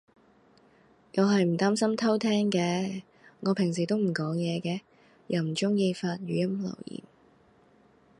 [1.15, 3.03] 我係唔擔心偷聼嘅，
[3.41, 4.81] 我平時都唔講嘢嘅。
[5.27, 7.03] 又唔中意發語音留言